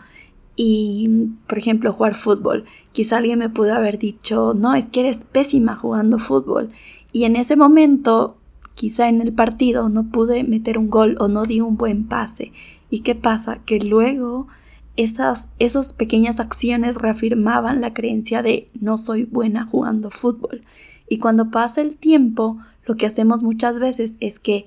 Y, 0.63 1.09
por 1.47 1.57
ejemplo, 1.57 1.91
jugar 1.91 2.15
fútbol. 2.15 2.67
Quizá 2.93 3.17
alguien 3.17 3.39
me 3.39 3.49
pudo 3.49 3.75
haber 3.75 3.99
dicho, 3.99 4.53
no, 4.53 4.75
es 4.75 4.91
que 4.91 5.01
eres 5.01 5.25
pésima 5.25 5.75
jugando 5.75 6.19
fútbol. 6.19 6.69
Y 7.13 7.25
en 7.25 7.37
ese 7.37 7.57
momento, 7.57 8.37
quizá 8.75 9.09
en 9.09 9.23
el 9.23 9.33
partido, 9.33 9.89
no 9.89 10.11
pude 10.11 10.45
meter 10.45 10.77
un 10.77 10.91
gol 10.91 11.17
o 11.19 11.29
no 11.29 11.47
di 11.47 11.63
un 11.63 11.79
buen 11.79 12.07
pase. 12.07 12.53
¿Y 12.91 13.01
qué 13.01 13.15
pasa? 13.15 13.61
Que 13.65 13.81
luego 13.81 14.49
esas, 14.97 15.49
esas 15.59 15.95
pequeñas 15.95 16.41
acciones 16.41 16.97
reafirmaban 16.97 17.81
la 17.81 17.95
creencia 17.95 18.43
de 18.43 18.67
no 18.79 18.99
soy 18.99 19.25
buena 19.25 19.65
jugando 19.65 20.11
fútbol. 20.11 20.61
Y 21.09 21.21
cuando 21.21 21.51
pasa 21.51 21.81
el 21.81 21.97
tiempo, 21.97 22.59
lo 22.85 22.97
que 22.97 23.07
hacemos 23.07 23.43
muchas 23.43 23.79
veces 23.79 24.13
es 24.21 24.39
que 24.39 24.67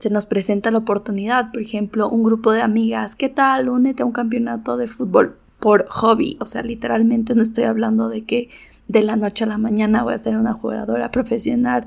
se 0.00 0.08
nos 0.08 0.24
presenta 0.24 0.70
la 0.70 0.78
oportunidad, 0.78 1.52
por 1.52 1.60
ejemplo, 1.60 2.08
un 2.08 2.22
grupo 2.22 2.52
de 2.52 2.62
amigas, 2.62 3.14
¿qué 3.14 3.28
tal? 3.28 3.68
Únete 3.68 4.02
a 4.02 4.06
un 4.06 4.12
campeonato 4.12 4.78
de 4.78 4.88
fútbol 4.88 5.36
por 5.60 5.86
hobby, 5.90 6.38
o 6.40 6.46
sea, 6.46 6.62
literalmente 6.62 7.34
no 7.34 7.42
estoy 7.42 7.64
hablando 7.64 8.08
de 8.08 8.24
que 8.24 8.48
de 8.88 9.02
la 9.02 9.16
noche 9.16 9.44
a 9.44 9.46
la 9.46 9.58
mañana 9.58 10.02
voy 10.02 10.14
a 10.14 10.18
ser 10.18 10.38
una 10.38 10.54
jugadora 10.54 11.10
profesional 11.10 11.86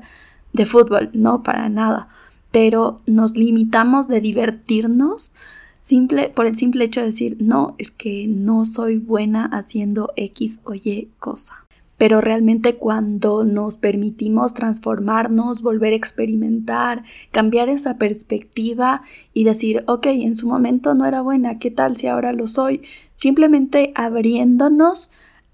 de 0.52 0.64
fútbol, 0.64 1.10
no 1.12 1.42
para 1.42 1.68
nada, 1.68 2.06
pero 2.52 3.00
nos 3.06 3.34
limitamos 3.34 4.06
de 4.06 4.20
divertirnos 4.20 5.32
simple, 5.80 6.28
por 6.28 6.46
el 6.46 6.56
simple 6.56 6.84
hecho 6.84 7.00
de 7.00 7.06
decir, 7.06 7.36
no, 7.40 7.74
es 7.78 7.90
que 7.90 8.28
no 8.28 8.64
soy 8.64 8.98
buena 8.98 9.46
haciendo 9.46 10.12
X 10.14 10.60
o 10.62 10.72
Y 10.72 11.10
cosa. 11.18 11.63
Pero 11.96 12.20
realmente 12.20 12.76
cuando 12.76 13.44
nos 13.44 13.76
permitimos 13.76 14.54
transformarnos, 14.54 15.62
volver 15.62 15.92
a 15.92 15.96
experimentar, 15.96 17.04
cambiar 17.30 17.68
esa 17.68 17.98
perspectiva 17.98 19.02
y 19.32 19.44
decir, 19.44 19.84
ok, 19.86 20.06
en 20.06 20.36
su 20.36 20.48
momento 20.48 20.94
no 20.94 21.06
era 21.06 21.22
buena, 21.22 21.58
¿qué 21.58 21.70
tal 21.70 21.96
si 21.96 22.06
ahora 22.06 22.32
lo 22.32 22.46
soy? 22.46 22.82
Simplemente 23.14 23.92
abriéndonos 23.94 25.10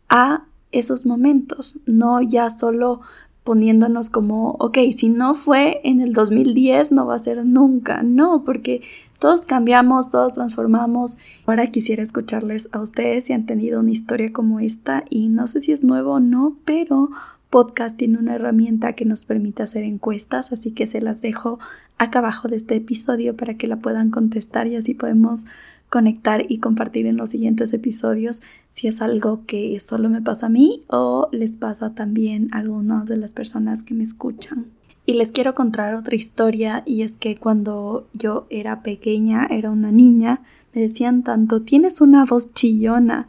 a 0.09 0.45
esos 0.73 1.05
momentos, 1.05 1.81
no 1.87 2.23
ya 2.23 2.51
solo 2.51 3.01
poniéndonos 3.51 4.11
como, 4.11 4.53
ok, 4.61 4.79
si 4.97 5.09
no 5.09 5.35
fue 5.35 5.81
en 5.83 6.01
el 6.01 6.13
2010, 6.13 6.93
no 6.93 7.07
va 7.07 7.17
a 7.17 7.19
ser 7.19 7.45
nunca, 7.45 8.05
no, 8.05 8.45
porque 8.45 8.81
todos 9.19 9.45
cambiamos, 9.45 10.13
todos 10.13 10.35
transformamos. 10.35 11.19
Ahora 11.47 11.67
quisiera 11.67 12.01
escucharles 12.01 12.69
a 12.71 12.79
ustedes 12.79 13.25
si 13.25 13.33
han 13.33 13.47
tenido 13.47 13.81
una 13.81 13.91
historia 13.91 14.33
como 14.33 14.61
esta 14.61 15.03
y 15.11 15.31
no 15.31 15.49
sé 15.49 15.61
si 15.61 15.73
es 15.73 15.83
nuevo 15.83 16.13
o 16.13 16.21
no, 16.21 16.59
pero 16.65 17.11
podcast 17.51 17.97
tiene 17.97 18.19
una 18.19 18.37
herramienta 18.37 18.93
que 18.93 19.05
nos 19.05 19.25
permite 19.25 19.65
hacer 19.65 19.83
encuestas, 19.83 20.53
así 20.53 20.71
que 20.71 20.87
se 20.87 21.01
las 21.01 21.21
dejo 21.21 21.59
acá 21.99 22.21
abajo 22.21 22.47
de 22.47 22.55
este 22.55 22.77
episodio 22.77 23.37
para 23.37 23.55
que 23.55 23.67
la 23.67 23.81
puedan 23.81 24.13
contestar 24.13 24.69
y 24.69 24.77
así 24.77 24.95
podemos 24.95 25.47
conectar 25.91 26.45
y 26.49 26.59
compartir 26.59 27.07
en 27.07 27.17
los 27.17 27.31
siguientes 27.31 27.73
episodios 27.73 28.43
si 28.73 28.87
es 28.87 29.03
algo 29.03 29.45
que 29.45 29.79
solo 29.81 30.09
me 30.09 30.23
pasa 30.23 30.47
a 30.47 30.49
mí 30.49 30.85
o 30.89 31.29
les 31.33 31.53
pasa 31.53 31.95
también 31.95 32.49
a 32.53 32.59
algunas 32.59 33.07
de 33.07 33.17
las 33.17 33.35
personas 33.35 33.83
que 33.83 33.95
me 33.95 34.05
escuchan. 34.05 34.67
Y 35.05 35.15
les 35.15 35.33
quiero 35.33 35.57
contar 35.57 35.95
otra 35.95 36.15
historia 36.15 36.85
y 36.87 37.03
es 37.03 37.15
que 37.15 37.37
cuando 37.37 38.07
yo 38.13 38.47
era 38.49 38.83
pequeña, 38.83 39.49
era 39.51 39.71
una 39.71 39.91
niña, 39.91 40.43
me 40.73 40.83
decían 40.83 41.25
tanto, 41.25 41.63
tienes 41.63 42.01
una 42.01 42.25
voz 42.25 42.55
chillona. 42.55 43.27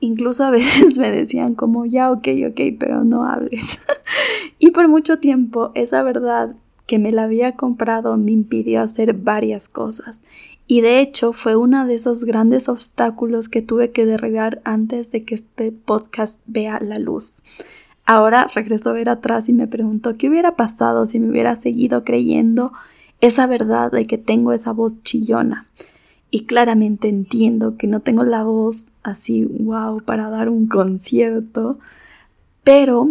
Incluso 0.00 0.44
a 0.44 0.50
veces 0.50 0.96
me 0.96 1.10
decían 1.10 1.54
como, 1.54 1.84
ya, 1.84 2.10
ok, 2.10 2.28
ok, 2.48 2.60
pero 2.78 3.04
no 3.04 3.26
hables. 3.26 3.78
y 4.58 4.70
por 4.70 4.88
mucho 4.88 5.18
tiempo 5.18 5.72
esa 5.74 6.02
verdad 6.02 6.56
que 6.86 6.98
me 6.98 7.12
la 7.12 7.24
había 7.24 7.56
comprado 7.56 8.16
me 8.16 8.32
impidió 8.32 8.80
hacer 8.80 9.14
varias 9.14 9.68
cosas. 9.68 10.22
Y 10.72 10.80
de 10.80 11.00
hecho 11.00 11.34
fue 11.34 11.54
uno 11.54 11.86
de 11.86 11.96
esos 11.96 12.24
grandes 12.24 12.66
obstáculos 12.66 13.50
que 13.50 13.60
tuve 13.60 13.90
que 13.90 14.06
derribar 14.06 14.62
antes 14.64 15.12
de 15.12 15.22
que 15.22 15.34
este 15.34 15.70
podcast 15.70 16.40
vea 16.46 16.80
la 16.80 16.98
luz. 16.98 17.42
Ahora 18.06 18.46
regreso 18.54 18.88
a 18.88 18.94
ver 18.94 19.10
atrás 19.10 19.50
y 19.50 19.52
me 19.52 19.66
pregunto 19.66 20.16
qué 20.16 20.30
hubiera 20.30 20.56
pasado 20.56 21.04
si 21.04 21.20
me 21.20 21.28
hubiera 21.28 21.56
seguido 21.56 22.04
creyendo 22.04 22.72
esa 23.20 23.46
verdad 23.46 23.92
de 23.92 24.06
que 24.06 24.16
tengo 24.16 24.54
esa 24.54 24.72
voz 24.72 25.02
chillona. 25.02 25.66
Y 26.30 26.46
claramente 26.46 27.10
entiendo 27.10 27.76
que 27.76 27.86
no 27.86 28.00
tengo 28.00 28.24
la 28.24 28.42
voz 28.44 28.86
así, 29.02 29.44
wow, 29.44 30.02
para 30.02 30.30
dar 30.30 30.48
un 30.48 30.68
concierto, 30.68 31.80
pero 32.64 33.10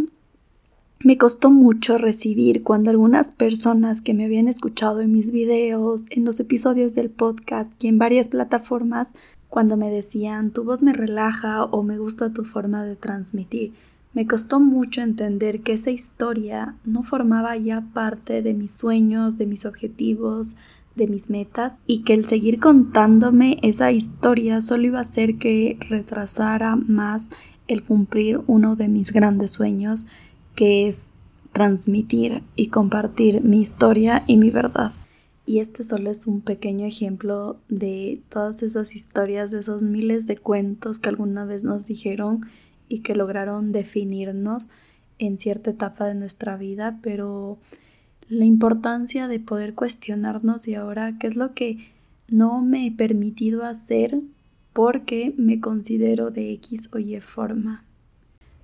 me 1.03 1.17
costó 1.17 1.49
mucho 1.49 1.97
recibir 1.97 2.63
cuando 2.63 2.91
algunas 2.91 3.31
personas 3.31 4.01
que 4.01 4.13
me 4.13 4.25
habían 4.25 4.47
escuchado 4.47 5.01
en 5.01 5.11
mis 5.11 5.31
videos, 5.31 6.03
en 6.09 6.25
los 6.25 6.39
episodios 6.39 6.93
del 6.93 7.09
podcast 7.09 7.71
y 7.83 7.87
en 7.87 7.97
varias 7.97 8.29
plataformas, 8.29 9.09
cuando 9.49 9.77
me 9.77 9.89
decían 9.89 10.51
tu 10.51 10.63
voz 10.63 10.81
me 10.81 10.93
relaja 10.93 11.63
o 11.65 11.83
me 11.83 11.97
gusta 11.97 12.33
tu 12.33 12.43
forma 12.43 12.83
de 12.83 12.95
transmitir, 12.95 13.73
me 14.13 14.27
costó 14.27 14.59
mucho 14.59 15.01
entender 15.01 15.61
que 15.61 15.73
esa 15.73 15.89
historia 15.89 16.75
no 16.83 17.03
formaba 17.03 17.55
ya 17.57 17.81
parte 17.93 18.41
de 18.41 18.53
mis 18.53 18.71
sueños, 18.71 19.37
de 19.37 19.47
mis 19.47 19.65
objetivos, 19.65 20.57
de 20.95 21.07
mis 21.07 21.29
metas 21.29 21.77
y 21.87 22.03
que 22.03 22.13
el 22.13 22.25
seguir 22.25 22.59
contándome 22.59 23.57
esa 23.61 23.91
historia 23.91 24.59
solo 24.61 24.87
iba 24.87 24.97
a 24.99 25.01
hacer 25.01 25.37
que 25.37 25.77
retrasara 25.89 26.75
más 26.75 27.29
el 27.67 27.83
cumplir 27.83 28.41
uno 28.47 28.75
de 28.75 28.89
mis 28.89 29.13
grandes 29.13 29.51
sueños 29.51 30.05
que 30.55 30.87
es 30.87 31.07
transmitir 31.53 32.43
y 32.55 32.67
compartir 32.67 33.41
mi 33.43 33.61
historia 33.61 34.23
y 34.27 34.37
mi 34.37 34.49
verdad. 34.49 34.93
Y 35.45 35.59
este 35.59 35.83
solo 35.83 36.09
es 36.09 36.27
un 36.27 36.41
pequeño 36.41 36.85
ejemplo 36.85 37.59
de 37.67 38.21
todas 38.29 38.63
esas 38.63 38.95
historias, 38.95 39.51
de 39.51 39.59
esos 39.59 39.83
miles 39.83 40.27
de 40.27 40.37
cuentos 40.37 40.99
que 40.99 41.09
alguna 41.09 41.45
vez 41.45 41.63
nos 41.63 41.87
dijeron 41.87 42.45
y 42.87 42.99
que 42.99 43.15
lograron 43.15 43.71
definirnos 43.71 44.69
en 45.17 45.37
cierta 45.37 45.71
etapa 45.71 46.05
de 46.05 46.15
nuestra 46.15 46.57
vida, 46.57 46.99
pero 47.01 47.59
la 48.29 48.45
importancia 48.45 49.27
de 49.27 49.39
poder 49.39 49.75
cuestionarnos 49.75 50.67
y 50.67 50.75
ahora 50.75 51.17
qué 51.19 51.27
es 51.27 51.35
lo 51.35 51.53
que 51.53 51.91
no 52.27 52.61
me 52.61 52.87
he 52.87 52.91
permitido 52.91 53.65
hacer 53.65 54.21
porque 54.73 55.33
me 55.37 55.59
considero 55.59 56.31
de 56.31 56.53
X 56.53 56.89
o 56.93 56.99
Y 56.99 57.19
forma. 57.19 57.83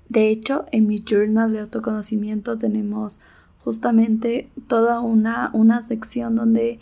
De 0.10 0.30
hecho, 0.30 0.66
en 0.72 0.88
mi 0.88 1.00
journal 1.00 1.54
de 1.54 1.60
autoconocimiento 1.60 2.58
tenemos 2.58 3.20
justamente 3.64 4.50
toda 4.68 5.02
una, 5.02 5.50
una 5.54 5.82
sección 5.82 6.36
donde 6.36 6.80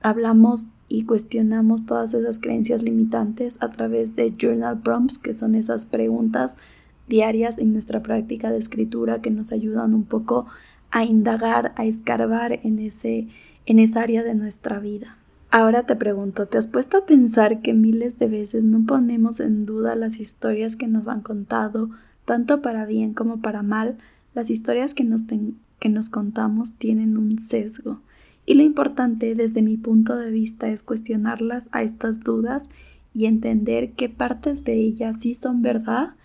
hablamos 0.00 0.68
y 0.88 1.04
cuestionamos 1.04 1.86
todas 1.86 2.14
esas 2.14 2.38
creencias 2.38 2.82
limitantes 2.82 3.58
a 3.60 3.70
través 3.70 4.16
de 4.16 4.34
journal 4.38 4.80
prompts, 4.80 5.18
que 5.18 5.34
son 5.34 5.54
esas 5.54 5.84
preguntas 5.84 6.56
diarias 7.08 7.58
en 7.58 7.72
nuestra 7.72 8.02
práctica 8.02 8.50
de 8.50 8.58
escritura 8.58 9.20
que 9.20 9.30
nos 9.30 9.52
ayudan 9.52 9.94
un 9.94 10.04
poco 10.04 10.46
a 10.90 11.04
indagar, 11.04 11.72
a 11.76 11.84
escarbar 11.84 12.60
en 12.62 12.78
ese 12.78 13.28
en 13.66 13.78
esa 13.78 14.00
área 14.00 14.22
de 14.22 14.34
nuestra 14.34 14.78
vida. 14.80 15.18
Ahora 15.50 15.84
te 15.84 15.94
pregunto, 15.94 16.46
¿te 16.46 16.56
has 16.56 16.66
puesto 16.66 16.96
a 16.96 17.06
pensar 17.06 17.60
que 17.60 17.74
miles 17.74 18.18
de 18.18 18.28
veces 18.28 18.64
no 18.64 18.86
ponemos 18.86 19.40
en 19.40 19.66
duda 19.66 19.94
las 19.94 20.20
historias 20.20 20.76
que 20.76 20.88
nos 20.88 21.06
han 21.06 21.20
contado, 21.20 21.90
tanto 22.28 22.60
para 22.60 22.84
bien 22.84 23.14
como 23.14 23.40
para 23.40 23.62
mal, 23.62 23.96
las 24.34 24.50
historias 24.50 24.92
que 24.92 25.02
nos, 25.02 25.24
que 25.24 25.88
nos 25.88 26.10
contamos 26.10 26.74
tienen 26.74 27.16
un 27.16 27.38
sesgo. 27.38 28.02
Y 28.44 28.52
lo 28.52 28.62
importante 28.62 29.34
desde 29.34 29.62
mi 29.62 29.78
punto 29.78 30.14
de 30.14 30.30
vista 30.30 30.68
es 30.68 30.82
cuestionarlas 30.82 31.70
a 31.72 31.82
estas 31.82 32.20
dudas 32.20 32.68
y 33.14 33.24
entender 33.24 33.92
qué 33.92 34.10
partes 34.10 34.62
de 34.62 34.74
ellas 34.74 35.20
sí 35.20 35.34
son 35.34 35.62
verdad, 35.62 36.16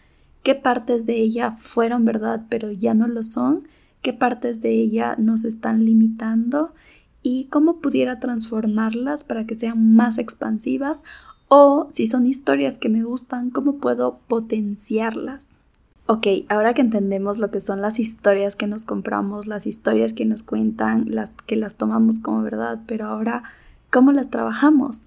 qué 0.43 0.55
partes 0.55 1.05
de 1.05 1.15
ella 1.15 1.51
fueron 1.51 2.03
verdad 2.03 2.48
pero 2.50 2.69
ya 2.69 2.93
no 2.93 3.07
lo 3.07 3.24
son, 3.24 3.65
qué 4.01 4.12
partes 4.12 4.62
de 4.62 4.72
ella 4.72 5.15
nos 5.17 5.45
están 5.45 5.86
limitando 5.86 6.74
y 7.22 7.45
cómo 7.45 7.79
pudiera 7.79 8.19
transformarlas 8.19 9.24
para 9.24 9.45
que 9.45 9.55
sean 9.55 9.95
más 9.95 10.17
expansivas 10.17 11.05
O 11.48 11.88
si 11.91 12.07
son 12.07 12.25
historias 12.25 12.77
que 12.77 12.89
me 12.89 13.03
gustan, 13.03 13.51
¿cómo 13.51 13.77
puedo 13.77 14.19
potenciarlas? 14.27 15.62
Ok, 16.05 16.27
ahora 16.50 16.74
que 16.74 16.81
entendemos 16.81 17.38
lo 17.38 17.50
que 17.50 17.62
son 17.62 17.81
las 17.81 17.98
historias 17.98 18.57
que 18.57 18.67
nos 18.67 18.83
compramos, 18.83 19.48
las 19.48 19.65
historias 19.65 20.12
que 20.12 20.25
nos 20.25 20.43
cuentan, 20.43 21.05
las 21.07 21.29
que 21.29 21.55
las 21.55 21.77
tomamos 21.77 22.19
como 22.19 22.41
verdad, 22.41 22.81
pero 22.88 23.05
ahora, 23.05 23.43
¿cómo 23.89 24.12
las 24.12 24.29
trabajamos? 24.29 25.03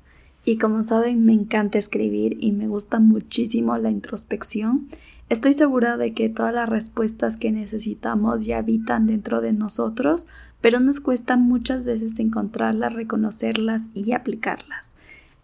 Y 0.47 0.57
como 0.57 0.85
saben, 0.85 1.23
me 1.27 1.35
encanta 1.35 1.77
escribir 1.77 2.39
y 2.41 2.53
me 2.53 2.67
gusta 2.67 2.99
muchísimo 2.99 3.77
la 3.77 3.91
introspección. 3.91 4.89
Estoy 5.29 5.53
segura 5.53 5.99
de 5.99 6.15
que 6.15 6.31
todas 6.31 6.55
las 6.55 6.69
respuestas 6.69 7.37
que 7.37 7.53
necesitamos 7.53 8.47
ya 8.47 8.59
habitan 8.59 9.07
dentro 9.07 9.43
de 9.43 9.53
nosotros, 9.53 10.29
pero 10.63 10.81
nos 10.81 11.01
cuesta 11.01 11.37
muchas 11.37 11.85
veces 11.85 12.19
encontrarlas, 12.21 12.95
reconocerlas 12.95 13.91
y 13.93 14.13
aplicarlas. 14.13 14.93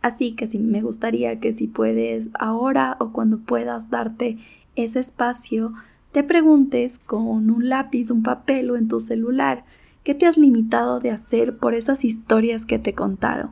Así 0.02 0.32
que 0.32 0.48
sí, 0.48 0.58
me 0.58 0.82
gustaría 0.82 1.38
que 1.38 1.52
si 1.52 1.68
puedes 1.68 2.28
ahora 2.34 2.96
o 2.98 3.12
cuando 3.12 3.38
puedas 3.38 3.90
darte 3.90 4.38
ese 4.76 5.00
espacio, 5.00 5.72
te 6.12 6.22
preguntes 6.22 6.98
con 6.98 7.50
un 7.50 7.68
lápiz, 7.68 8.10
un 8.10 8.22
papel 8.22 8.70
o 8.70 8.76
en 8.76 8.88
tu 8.88 9.00
celular, 9.00 9.64
¿qué 10.04 10.14
te 10.14 10.26
has 10.26 10.36
limitado 10.36 11.00
de 11.00 11.10
hacer 11.10 11.56
por 11.56 11.74
esas 11.74 12.04
historias 12.04 12.66
que 12.66 12.78
te 12.78 12.94
contaron? 12.94 13.50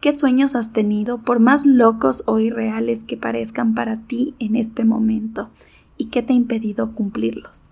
¿Qué 0.00 0.12
sueños 0.12 0.54
has 0.54 0.72
tenido, 0.72 1.18
por 1.18 1.40
más 1.40 1.66
locos 1.66 2.22
o 2.26 2.38
irreales 2.38 3.02
que 3.02 3.16
parezcan 3.16 3.74
para 3.74 3.96
ti 3.96 4.34
en 4.38 4.54
este 4.54 4.84
momento? 4.84 5.50
¿Y 5.96 6.06
qué 6.06 6.22
te 6.22 6.32
ha 6.32 6.36
impedido 6.36 6.94
cumplirlos? 6.94 7.70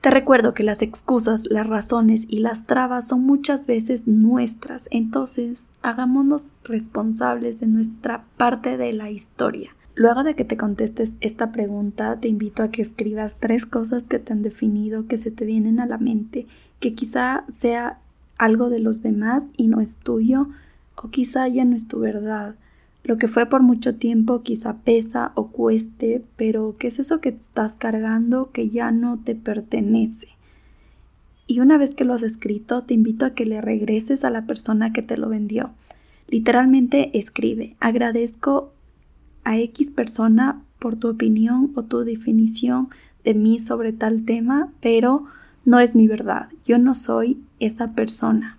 Te 0.00 0.10
recuerdo 0.10 0.54
que 0.54 0.62
las 0.62 0.82
excusas, 0.82 1.46
las 1.50 1.66
razones 1.66 2.26
y 2.28 2.38
las 2.38 2.66
trabas 2.66 3.08
son 3.08 3.22
muchas 3.24 3.66
veces 3.66 4.06
nuestras, 4.06 4.88
entonces 4.92 5.68
hagámonos 5.82 6.46
responsables 6.62 7.58
de 7.58 7.66
nuestra 7.66 8.24
parte 8.36 8.76
de 8.76 8.92
la 8.92 9.10
historia. 9.10 9.74
Luego 9.96 10.24
de 10.24 10.34
que 10.34 10.44
te 10.44 10.58
contestes 10.58 11.16
esta 11.22 11.52
pregunta, 11.52 12.20
te 12.20 12.28
invito 12.28 12.62
a 12.62 12.70
que 12.70 12.82
escribas 12.82 13.36
tres 13.40 13.64
cosas 13.64 14.04
que 14.04 14.18
te 14.18 14.34
han 14.34 14.42
definido, 14.42 15.06
que 15.06 15.16
se 15.16 15.30
te 15.30 15.46
vienen 15.46 15.80
a 15.80 15.86
la 15.86 15.96
mente, 15.96 16.46
que 16.80 16.92
quizá 16.94 17.44
sea 17.48 17.98
algo 18.36 18.68
de 18.68 18.78
los 18.78 19.02
demás 19.02 19.48
y 19.56 19.68
no 19.68 19.80
es 19.80 19.94
tuyo, 19.94 20.48
o 20.96 21.08
quizá 21.08 21.48
ya 21.48 21.64
no 21.64 21.74
es 21.74 21.88
tu 21.88 21.98
verdad. 21.98 22.56
Lo 23.04 23.16
que 23.16 23.26
fue 23.26 23.46
por 23.46 23.62
mucho 23.62 23.94
tiempo 23.94 24.42
quizá 24.42 24.74
pesa 24.84 25.32
o 25.34 25.46
cueste, 25.46 26.22
pero 26.36 26.76
¿qué 26.78 26.88
es 26.88 26.98
eso 26.98 27.22
que 27.22 27.30
estás 27.30 27.74
cargando 27.76 28.50
que 28.50 28.68
ya 28.68 28.90
no 28.90 29.18
te 29.18 29.34
pertenece? 29.34 30.28
Y 31.46 31.60
una 31.60 31.78
vez 31.78 31.94
que 31.94 32.04
lo 32.04 32.12
has 32.12 32.22
escrito, 32.22 32.82
te 32.82 32.92
invito 32.92 33.24
a 33.24 33.30
que 33.30 33.46
le 33.46 33.62
regreses 33.62 34.24
a 34.24 34.30
la 34.30 34.44
persona 34.44 34.92
que 34.92 35.00
te 35.00 35.16
lo 35.16 35.30
vendió. 35.30 35.70
Literalmente 36.28 37.16
escribe, 37.18 37.76
agradezco 37.80 38.72
a 39.46 39.56
X 39.58 39.90
persona 39.92 40.60
por 40.80 40.96
tu 40.96 41.08
opinión 41.08 41.70
o 41.76 41.84
tu 41.84 42.00
definición 42.00 42.88
de 43.24 43.34
mí 43.34 43.60
sobre 43.60 43.92
tal 43.92 44.24
tema, 44.24 44.72
pero 44.80 45.24
no 45.64 45.78
es 45.78 45.94
mi 45.94 46.08
verdad. 46.08 46.48
Yo 46.66 46.78
no 46.78 46.94
soy 46.94 47.38
esa 47.60 47.92
persona. 47.92 48.58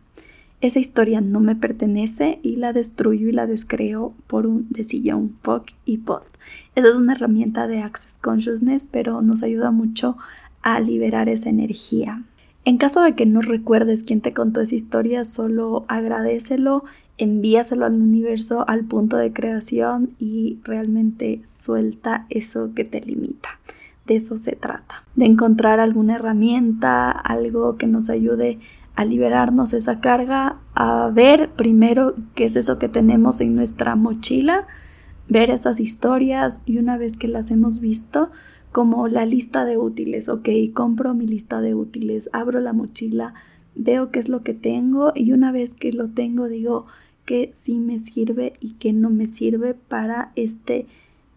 Esa 0.62 0.80
historia 0.80 1.20
no 1.20 1.42
me 1.42 1.58
pertenece 1.58 2.40
y 2.42 2.56
la 2.56 2.72
destruyo 2.72 3.28
y 3.28 3.34
la 3.34 3.48
descreo 3.48 4.14
por 4.28 4.48
un 4.48 4.66
decillón, 4.70 5.36
POC 5.42 5.76
y 5.84 5.98
POD. 5.98 6.24
Esa 6.74 6.88
es 6.88 6.96
una 6.96 7.14
herramienta 7.14 7.68
de 7.68 7.82
Access 7.82 8.18
Consciousness, 8.18 8.88
pero 8.90 9.22
nos 9.22 9.44
ayuda 9.44 9.72
mucho 9.72 10.18
a 10.62 10.80
liberar 10.80 11.28
esa 11.28 11.50
energía. 11.50 12.24
En 12.68 12.78
caso 12.78 13.02
de 13.02 13.16
que 13.16 13.26
no 13.26 13.40
recuerdes 13.40 14.04
quién 14.04 14.20
te 14.20 14.34
contó 14.34 14.60
esa 14.60 14.76
historia, 14.76 15.24
solo 15.24 15.86
agradecelo, 15.88 16.84
envíaselo 17.18 17.86
al 17.86 17.94
universo, 17.94 18.66
al 18.68 18.84
punto 18.84 19.16
de 19.16 19.32
creación 19.32 20.10
y 20.20 20.60
realmente 20.66 21.40
suelta 21.46 22.26
eso 22.30 22.72
que 22.76 22.84
te 22.84 23.00
limita. 23.00 23.62
De 24.06 24.18
eso 24.18 24.38
se 24.38 24.58
trata, 24.58 25.06
de 25.16 25.28
encontrar 25.28 25.80
alguna 25.80 26.16
herramienta, 26.16 27.10
algo 27.10 27.78
que 27.78 27.88
nos 27.88 28.10
ayude 28.10 28.60
a 28.98 29.06
liberarnos 29.06 29.72
esa 29.72 30.02
carga, 30.02 30.58
a 30.74 31.10
ver 31.14 31.52
primero 31.54 32.16
qué 32.36 32.44
es 32.44 32.58
eso 32.58 32.80
que 32.80 32.90
tenemos 32.90 33.40
en 33.40 33.56
nuestra 33.56 33.96
mochila, 33.96 34.68
ver 35.30 35.52
esas 35.52 35.80
historias 35.80 36.60
y 36.66 36.80
una 36.80 36.98
vez 36.98 37.16
que 37.16 37.30
las 37.30 37.50
hemos 37.50 37.80
visto, 37.80 38.30
como 38.78 39.08
la 39.08 39.26
lista 39.26 39.66
de 39.66 39.80
útiles, 39.80 40.30
ok, 40.30 40.50
compro 40.72 41.16
mi 41.16 41.26
lista 41.26 41.62
de 41.62 41.74
útiles, 41.74 42.30
abro 42.32 42.60
la 42.60 42.74
mochila, 42.74 43.34
veo 43.74 44.12
qué 44.12 44.20
es 44.20 44.30
lo 44.30 44.44
que 44.44 44.54
tengo 44.54 45.14
y 45.16 45.32
una 45.32 45.52
vez 45.52 45.72
que 45.72 45.92
lo 45.92 46.10
tengo 46.10 46.48
digo 46.48 46.86
que 47.26 47.56
sí 47.60 47.80
me 47.80 48.02
sirve 48.02 48.54
y 48.60 48.74
que 48.74 48.94
no 48.94 49.10
me 49.10 49.26
sirve 49.26 49.74
para 49.74 50.32
este 50.36 50.86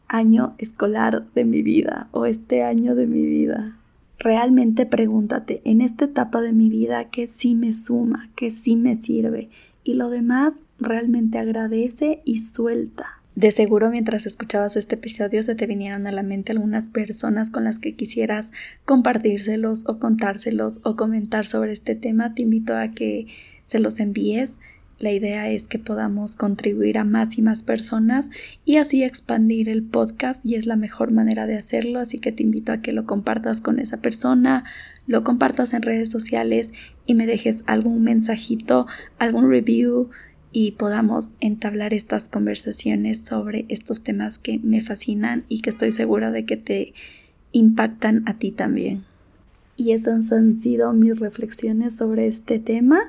año 0.07 0.55
escolar 0.59 1.33
de 1.35 1.47
mi 1.47 1.63
vida 1.63 2.11
o 2.13 2.27
este 2.27 2.63
año 2.63 2.95
de 2.95 3.07
mi 3.07 3.25
vida. 3.25 3.79
Realmente 4.19 4.85
pregúntate 4.85 5.63
en 5.65 5.81
esta 5.81 6.05
etapa 6.05 6.43
de 6.43 6.53
mi 6.53 6.69
vida 6.69 7.09
qué 7.09 7.27
sí 7.27 7.55
me 7.55 7.73
suma, 7.73 8.29
qué 8.37 8.51
sí 8.51 8.77
me 8.77 8.97
sirve 8.97 9.49
y 9.83 9.95
lo 9.95 10.11
demás 10.11 10.53
realmente 10.79 11.39
agradece 11.39 12.21
y 12.27 12.41
suelta. 12.41 13.20
De 13.37 13.53
seguro 13.53 13.91
mientras 13.91 14.27
escuchabas 14.27 14.77
este 14.77 14.97
episodio 14.97 15.43
se 15.43 15.55
te 15.55 15.67
vinieron 15.67 16.07
a 16.07 16.13
la 16.13 16.23
mente 16.23 16.53
algunas 16.53 16.87
personas 16.87 17.51
con 17.51 17.65
las 17.65 17.79
que 17.79 17.95
quisieras 17.95 18.53
compartírselos 18.85 19.85
o 19.87 19.99
contárselos 19.99 20.81
o 20.83 20.97
comentar 20.97 21.47
sobre 21.47 21.73
este 21.73 21.95
tema. 21.95 22.35
Te 22.35 22.43
invito 22.43 22.77
a 22.77 22.91
que 22.91 23.29
se 23.67 23.79
los 23.79 24.01
envíes. 24.01 24.55
La 24.99 25.13
idea 25.13 25.49
es 25.49 25.63
que 25.63 25.79
podamos 25.79 26.37
contribuir 26.37 26.99
a 26.99 27.05
más 27.05 27.39
y 27.39 27.43
más 27.43 27.63
personas 27.63 28.31
y 28.67 28.77
así 28.77 29.03
expandir 29.03 29.71
el 29.71 29.83
podcast 29.83 30.45
y 30.45 30.57
es 30.57 30.67
la 30.67 30.77
mejor 30.77 31.11
manera 31.11 31.47
de 31.47 31.57
hacerlo, 31.57 32.01
así 32.01 32.19
que 32.19 32.33
te 32.33 32.43
invito 32.43 32.71
a 32.71 32.83
que 32.83 32.93
lo 32.93 33.07
compartas 33.07 33.63
con 33.63 33.79
esa 33.79 34.03
persona, 34.03 34.65
lo 35.07 35.25
compartas 35.25 35.73
en 35.73 35.81
redes 35.81 36.11
sociales 36.11 36.75
y 37.07 37.15
me 37.15 37.27
dejes 37.27 37.63
algún 37.67 38.03
mensajito, 38.03 38.87
algún 39.19 39.49
review, 39.49 40.11
y 40.53 40.73
podamos 40.73 41.31
entablar 41.41 41.95
estas 41.95 42.29
conversaciones 42.29 43.21
sobre 43.21 43.67
estos 43.69 44.03
temas 44.03 44.39
que 44.39 44.59
me 44.59 44.81
fascinan 44.81 45.45
y 45.49 45.61
que 45.61 45.71
estoy 45.71 45.93
segura 45.93 46.31
de 46.31 46.45
que 46.45 46.57
te 46.57 46.95
impactan 47.53 48.25
a 48.27 48.39
ti 48.39 48.51
también. 48.51 49.05
Y 49.77 49.93
esas 49.93 50.31
han 50.33 50.57
sido 50.61 50.93
mis 50.93 51.19
reflexiones 51.19 51.97
sobre 51.97 52.27
este 52.27 52.59
tema. 52.59 53.01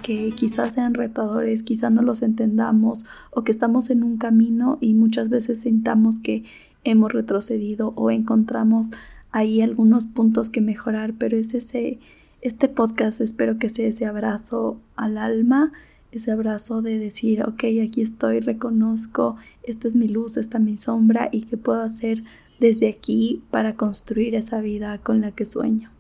que 0.03 0.31
quizás 0.31 0.75
sean 0.75 0.95
retadores, 0.95 1.63
quizás 1.63 1.93
no 1.93 2.03
los 2.03 2.23
entendamos 2.23 3.07
o 3.31 3.45
que 3.45 3.53
estamos 3.53 3.91
en 3.91 4.03
un 4.03 4.19
camino 4.19 4.79
y 4.81 4.95
muchas 4.95 5.29
veces 5.29 5.61
sintamos 5.61 6.21
que 6.21 6.45
hemos 6.85 7.13
retrocedido 7.13 7.93
o 7.97 8.11
encontramos 8.11 8.91
ahí 9.31 9.63
algunos 9.63 10.05
puntos 10.05 10.51
que 10.51 10.61
mejorar, 10.61 11.15
pero 11.19 11.37
es 11.37 11.55
ese, 11.55 11.99
este 12.41 12.69
podcast 12.69 13.21
espero 13.21 13.59
que 13.59 13.69
sea 13.69 13.89
ese 13.89 14.05
abrazo 14.07 14.81
al 14.97 15.17
alma, 15.17 15.73
ese 16.11 16.31
abrazo 16.31 16.83
de 16.83 16.99
decir, 16.99 17.43
ok, 17.43 17.65
aquí 17.83 18.03
estoy, 18.03 18.41
reconozco, 18.41 19.37
esta 19.63 19.89
es 19.89 19.97
mi 19.97 20.09
luz, 20.09 20.37
esta 20.37 20.59
es 20.59 20.65
mi 20.65 20.77
sombra 20.77 21.31
y 21.33 21.43
qué 21.43 21.57
puedo 21.57 21.81
hacer 21.81 22.23
desde 22.61 22.89
aquí 22.89 23.43
para 23.51 23.77
construir 23.77 24.35
esa 24.35 24.61
vida 24.61 24.99
con 24.99 25.21
la 25.23 25.33
que 25.33 25.47
sueño. 25.47 25.92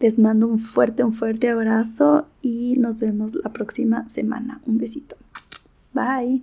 Les 0.00 0.18
mando 0.18 0.46
un 0.46 0.58
fuerte, 0.58 1.02
un 1.02 1.12
fuerte 1.12 1.48
abrazo 1.48 2.26
y 2.40 2.76
nos 2.78 3.00
vemos 3.00 3.34
la 3.34 3.52
próxima 3.52 4.08
semana. 4.08 4.60
Un 4.66 4.78
besito. 4.78 5.16
Bye. 5.92 6.36